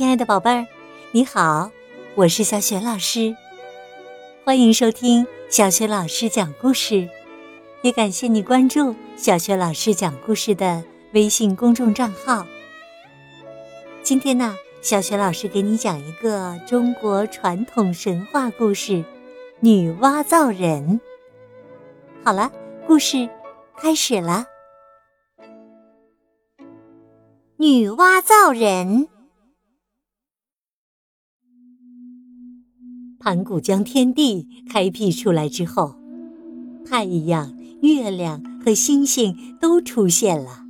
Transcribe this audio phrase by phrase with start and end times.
[0.00, 0.66] 亲爱的宝贝儿，
[1.12, 1.70] 你好，
[2.14, 3.36] 我是小雪老师，
[4.46, 7.06] 欢迎收听小雪老师讲故事，
[7.82, 10.82] 也感谢你关注小雪老师讲故事的
[11.12, 12.46] 微信公众账号。
[14.02, 18.92] 今天呢，小雪老师给你讲一个中国传统神话故事
[19.60, 20.98] 《女娲造人》。
[22.24, 22.50] 好了，
[22.86, 23.28] 故事
[23.76, 24.46] 开始了。
[27.58, 29.06] 女娲造人。
[33.22, 35.94] 盘古将天地开辟出来之后，
[36.86, 40.64] 太阳、月亮和星星都出现了，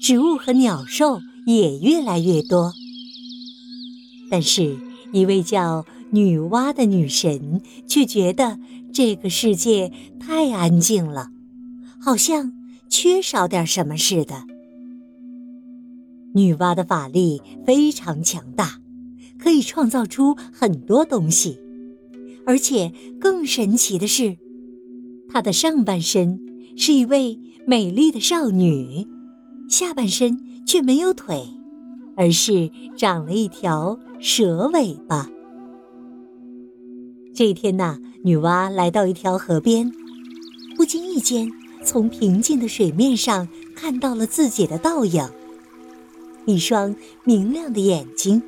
[0.00, 2.72] 植物和鸟兽也越来越多。
[4.30, 4.78] 但是，
[5.12, 8.58] 一位叫女娲的女神却觉得
[8.90, 11.28] 这个世界太安静了，
[12.00, 12.50] 好像
[12.88, 14.44] 缺少点什么似的。
[16.34, 18.78] 女娲的法力非常强大。
[19.38, 21.58] 可以创造出很多东西，
[22.44, 24.36] 而且更神奇的是，
[25.28, 26.40] 她的上半身
[26.76, 29.06] 是一位美丽的少女，
[29.68, 31.46] 下半身却没有腿，
[32.16, 35.30] 而是长了一条蛇尾巴。
[37.34, 39.92] 这一天呐，女娲来到一条河边，
[40.76, 41.48] 不经意间
[41.84, 45.24] 从平静的水面上看到了自己的倒影，
[46.44, 48.42] 一双明亮的眼睛。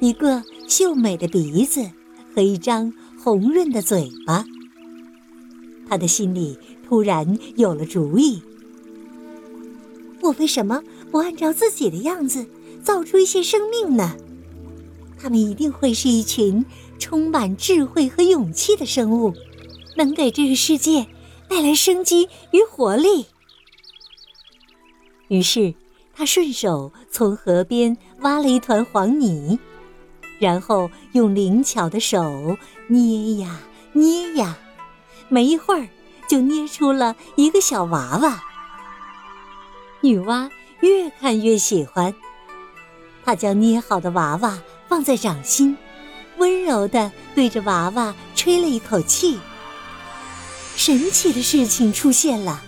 [0.00, 1.90] 一个秀美的鼻子
[2.34, 2.90] 和一张
[3.22, 4.46] 红润的嘴巴，
[5.86, 8.42] 他的心里突然有了主意：
[10.22, 12.46] 我为什么不按照自己的样子
[12.82, 14.16] 造出一些生命呢？
[15.18, 16.64] 他们一定会是一群
[16.98, 19.34] 充满智慧和勇气的生物，
[19.98, 21.06] 能给这个世界
[21.46, 23.26] 带来生机与活力。
[25.28, 25.74] 于是，
[26.14, 29.58] 他顺手从河边挖了一团黄泥。
[30.40, 32.56] 然后用灵巧的手
[32.88, 33.60] 捏呀
[33.92, 34.56] 捏呀，
[35.28, 35.86] 没一会儿
[36.26, 38.42] 就捏出了一个小娃娃。
[40.00, 40.50] 女娲
[40.80, 42.14] 越看越喜欢，
[43.22, 44.58] 她将捏好的娃娃
[44.88, 45.76] 放在掌心，
[46.38, 49.38] 温柔地对着娃娃吹了一口气。
[50.74, 52.62] 神奇的事情出现了，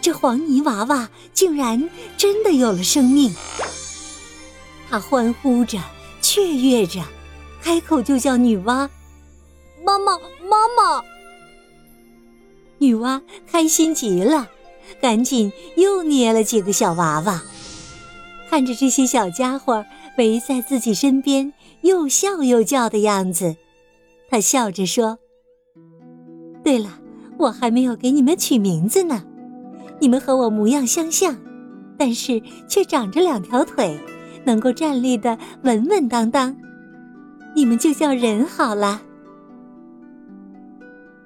[0.00, 3.32] 这黄泥娃娃竟然真的有了生命。
[4.90, 5.78] 她欢呼着。
[6.36, 7.00] 雀跃着，
[7.62, 8.86] 开口就叫女娲
[9.82, 11.02] ：“妈妈，妈妈！”
[12.76, 14.46] 女娲开心极了，
[15.00, 17.42] 赶紧又捏了几个小娃娃。
[18.50, 19.82] 看着这些小家伙
[20.18, 23.56] 围在自己身边，又笑又叫的样子，
[24.28, 25.18] 她笑着说
[26.62, 27.00] ：“对了，
[27.38, 29.24] 我还没有给你们取名字呢。
[29.98, 31.34] 你们和我模样相像，
[31.96, 33.98] 但是却长着两条腿。”
[34.46, 36.56] 能够站立的稳稳当当，
[37.54, 39.02] 你们就叫人好了。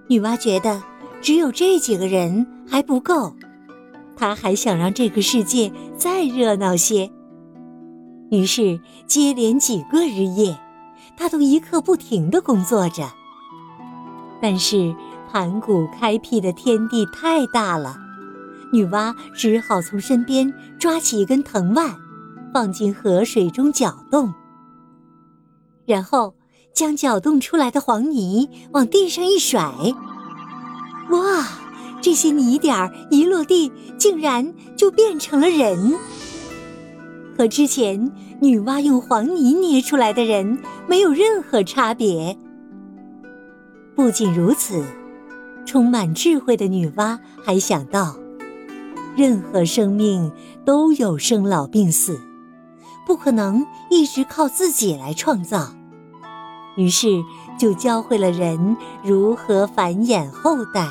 [0.09, 0.83] 女娲觉得
[1.21, 3.37] 只有这几个人还不够，
[4.17, 7.11] 她还想让这个世界再热闹些。
[8.31, 10.59] 于是接连几个日夜，
[11.17, 13.05] 她都一刻不停的工作着。
[14.41, 14.95] 但是
[15.31, 17.97] 盘古开辟的天地太大了，
[18.73, 21.95] 女娲只好从身边抓起一根藤蔓。
[22.53, 24.33] 放进河水中搅动，
[25.87, 26.35] 然后
[26.75, 29.61] 将搅动出来的黄泥往地上一甩。
[31.11, 31.47] 哇！
[32.03, 35.95] 这些泥点儿一落地，竟然就变成了人，
[37.37, 38.11] 和之前
[38.41, 40.59] 女娲用黄泥捏出来的人
[40.89, 42.39] 没有任何差别。
[43.95, 44.83] 不仅如此，
[45.67, 48.17] 充满智慧的女娲还想到，
[49.15, 50.33] 任何生命
[50.65, 52.19] 都有生老病死。
[53.11, 55.75] 不可能一直靠自己来创造，
[56.77, 57.09] 于是
[57.59, 60.87] 就教会了人如何繁衍后代。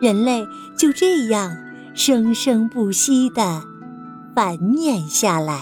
[0.00, 0.46] 人类
[0.78, 1.56] 就这样
[1.92, 3.64] 生生不息的
[4.32, 5.60] 繁衍下来。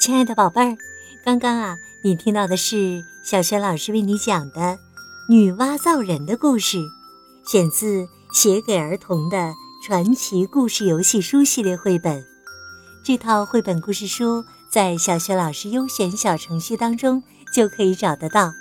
[0.00, 0.76] 亲爱的宝贝儿，
[1.24, 4.78] 刚刚啊，你听到的是小轩老师为你讲的
[5.28, 6.78] 女娲造人的故事，
[7.44, 9.36] 选自《写给儿童的》。
[9.82, 12.24] 传奇故事游戏书系列绘本，
[13.02, 17.20] 这套绘本故事书在小学老师优选小程序当中
[17.52, 18.52] 就可以找得到。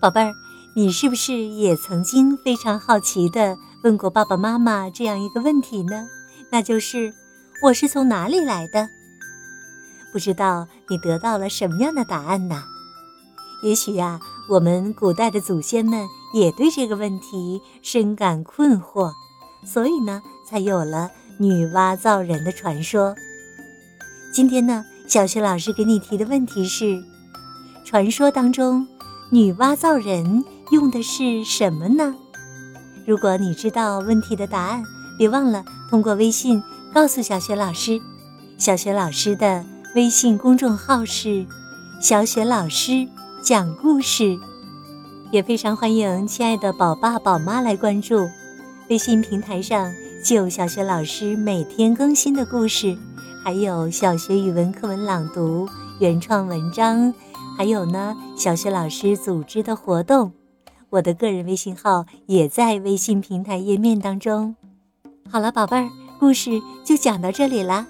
[0.00, 0.32] 宝贝儿，
[0.76, 6.06] 你是不是也曾经非常好奇的问过爸爸妈妈这样一个问题呢？
[6.52, 7.12] 那就是
[7.60, 8.88] 我是从哪里来的？
[10.12, 12.62] 不知道你得到了什么样的答案呢？
[13.64, 19.10] 也许呀，我们古代的祖先们也对这个问题深感困惑。
[19.64, 23.14] 所以呢，才有了女娲造人的传说。
[24.32, 27.02] 今天呢，小雪老师给你提的问题是：
[27.84, 28.86] 传说当中，
[29.30, 32.14] 女娲造人用的是什么呢？
[33.06, 34.82] 如果你知道问题的答案，
[35.18, 36.62] 别忘了通过微信
[36.94, 38.00] 告诉小雪老师。
[38.56, 39.64] 小雪老师的
[39.94, 41.46] 微信公众号是
[42.00, 43.08] “小雪老师
[43.42, 44.38] 讲故事”，
[45.32, 48.28] 也非常欢迎亲爱的宝爸宝妈来关注。
[48.90, 52.98] 微信平台上就小学老师每天更新的故事，
[53.44, 55.68] 还有小学语文课文朗读、
[56.00, 57.14] 原创文章，
[57.56, 60.32] 还有呢小学老师组织的活动。
[60.90, 64.56] 我的个人微信号也在微信平台页面当中。
[65.30, 65.88] 好了，宝贝儿，
[66.18, 66.50] 故事
[66.84, 67.86] 就讲到这里啦。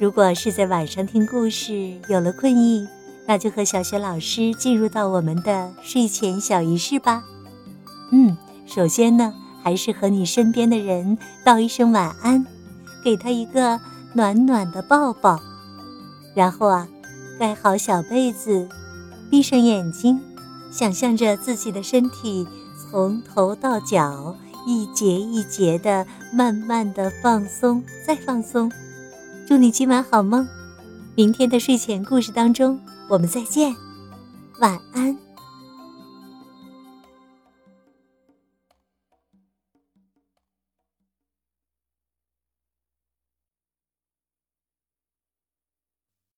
[0.00, 2.84] 如果是在晚上听故事有了困意，
[3.28, 7.22] 那就和小学老师进入到我们的睡前小仪式吧。
[8.10, 8.36] 嗯，
[8.66, 9.32] 首先呢，
[9.66, 12.46] 还是和你身边的人道一声晚安，
[13.02, 13.80] 给他一个
[14.12, 15.40] 暖暖的抱抱。
[16.36, 16.86] 然后啊，
[17.36, 18.68] 盖好小被子，
[19.28, 20.20] 闭上眼睛，
[20.70, 22.46] 想象着自己的身体
[22.78, 24.36] 从头到脚
[24.68, 28.70] 一节一节的慢慢的放松，再放松。
[29.48, 30.46] 祝你今晚好梦，
[31.16, 32.78] 明天的睡前故事当中
[33.08, 33.74] 我们再见，
[34.60, 35.25] 晚安。